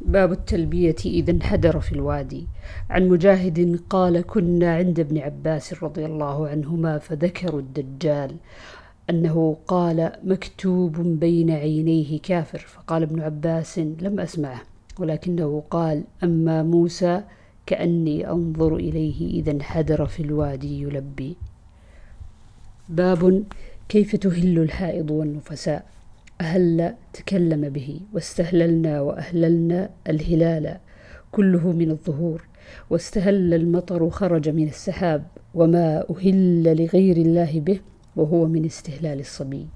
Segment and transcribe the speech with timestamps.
[0.00, 2.46] باب التلبية إذا انحدر في الوادي.
[2.90, 8.36] عن مجاهد قال كنا عند ابن عباس رضي الله عنهما فذكروا الدجال.
[9.10, 12.58] أنه قال مكتوب بين عينيه كافر.
[12.58, 14.60] فقال ابن عباس لم أسمعه.
[14.98, 17.22] ولكنه قال أما موسى
[17.66, 21.36] كأني أنظر إليه إذا انحدر في الوادي يلبي.
[22.88, 23.44] باب
[23.88, 25.86] كيف تهل الحائض والنفساء؟
[26.40, 30.76] أهل تكلم به واستهللنا وأهللنا الهلال
[31.32, 32.46] كله من الظهور
[32.90, 37.80] واستهل المطر خرج من السحاب وما أهل لغير الله به
[38.16, 39.66] وهو من استهلال الصبي.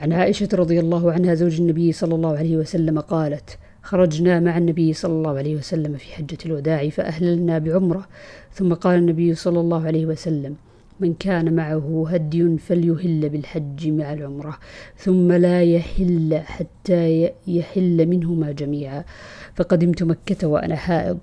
[0.00, 4.92] عن عائشة رضي الله عنها زوج النبي صلى الله عليه وسلم قالت خرجنا مع النبي
[4.92, 8.08] صلى الله عليه وسلم في حجة الوداع فأهللنا بعمرة.
[8.52, 10.56] ثم قال النبي صلى الله عليه وسلم
[11.00, 14.58] من كان معه هدي فليهل بالحج مع العمرة
[14.96, 19.04] ثم لا يحل حتى يحل منهما جميعا.
[19.54, 21.18] فقدمت مكة وأنا حائض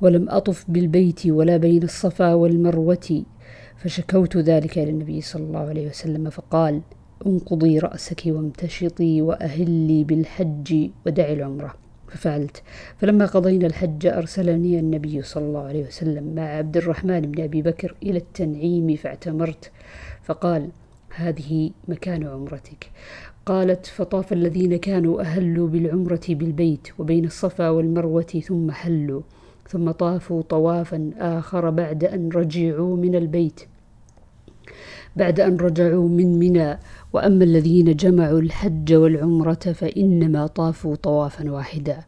[0.00, 3.24] ولم أطف بالبيت ولا بين الصفا والمروة.
[3.76, 6.80] فشكوت ذلك إلى النبي صلى الله عليه وسلم فقال
[7.26, 11.83] انقضي رأسك وامتشطي وأهلي بالحج ودعي العمرة.
[12.08, 12.62] ففعلت
[12.96, 17.94] فلما قضينا الحج أرسلني النبي صلى الله عليه وسلم مع عبد الرحمن بن أبي بكر
[18.02, 19.70] إلى التنعيم فاعتمرت.
[20.22, 20.68] فقال
[21.14, 22.90] هذه مكان عمرتك.
[23.46, 29.22] قالت فطاف الذين كانوا أهلوا بالعمرة بالبيت وبين الصفا والمروة ثم حلوا
[29.68, 33.60] ثم طافوا طوافا آخر بعد أن رجعوا من البيت.
[35.16, 36.78] بعد أن رجعوا من منى.
[37.12, 41.98] وأما الذين جمعوا الحج والعمرة فإنما طافوا طوافا واحدا.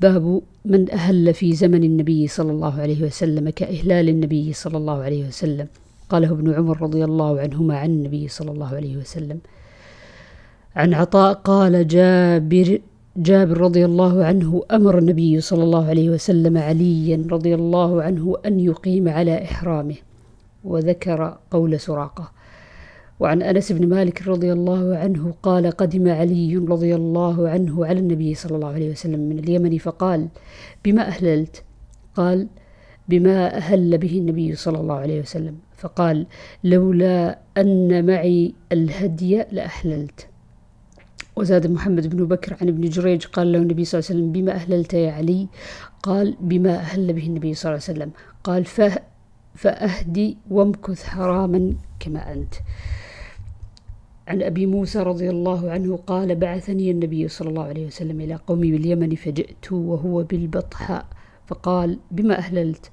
[0.00, 5.28] باب من أهل في زمن النبي صلى الله عليه وسلم كإهلال النبي صلى الله عليه
[5.28, 5.66] وسلم.
[6.10, 9.38] قاله ابن عمر رضي الله عنهما عن النبي صلى الله عليه وسلم.
[10.76, 12.78] عن عطاء قال جابر
[13.16, 18.60] جابر رضي الله عنه أمر النبي صلى الله عليه وسلم عليا رضي الله عنه أن
[18.60, 19.96] يقيم على إحرامه.
[20.64, 22.32] وذكر قول سراقة.
[23.20, 28.34] وعن أنس بن مالك رضي الله عنه قال قدم علي رضي الله عنه على النبي
[28.34, 30.28] صلى الله عليه وسلم من اليمن فقال
[30.84, 31.62] بما أهللت؟
[32.14, 32.48] قال
[33.08, 35.56] بما أهل به النبي صلى الله عليه وسلم.
[35.76, 36.26] فقال
[36.64, 40.26] لولا أن معي الهدي لأحللت
[41.36, 44.52] وزاد محمد بن بكر عن ابن جريج قال له النبي صلى الله عليه وسلم بما
[44.52, 45.48] أهللت يا علي؟
[46.02, 48.10] قال بما أهل به النبي صلى الله عليه وسلم.
[48.44, 48.64] قال
[49.54, 52.54] فأهدي وامكث حراما كما أنت.
[54.28, 58.72] عن أبي موسى رضي الله عنه قال بعثني النبي صلى الله عليه وسلم إلى قومي
[58.72, 61.06] باليمن فجئت وهو بالبطحاء
[61.46, 62.90] فقال بما أهللت؟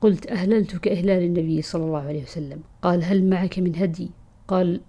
[0.00, 2.60] قلت أهللت كإهلال النبي صلى الله عليه وسلم.
[2.82, 4.10] قال هل معك من هدي؟
[4.48, 4.80] قال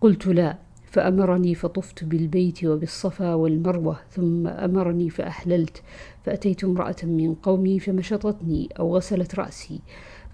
[0.00, 0.58] قلت لا.
[0.90, 5.82] فأمرني فطفت بالبيت وبالصفا والمروة ثم أمرني فأحللت
[6.24, 9.80] فأتيت امرأة من قومي فمشطتني أو غسلت رأسي.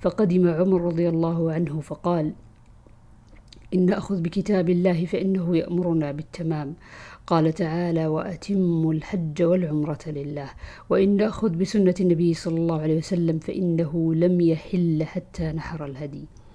[0.00, 2.32] فقدم عمر رضي الله عنه فقال
[3.75, 6.75] إن نأخذ بكتاب الله فإنه يأمرنا بالتمام.
[7.26, 10.50] قال تعالى وأتموا الحج والعمرة لله
[10.91, 16.26] وإن نأخذ بسنة النبي صلى الله عليه وسلم فإنه لم يحل حتى نحر الهدي.